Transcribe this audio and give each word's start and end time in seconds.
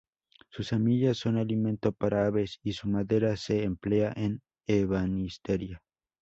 Sus 0.49 0.65
semillas 0.69 1.17
son 1.19 1.37
alimento 1.37 1.91
para 1.91 2.25
aves, 2.25 2.57
y 2.63 2.73
su 2.73 2.89
madera 2.89 3.37
se 3.37 3.63
emplea 3.65 4.11
en 4.15 4.41
ebanistería. 4.65 5.83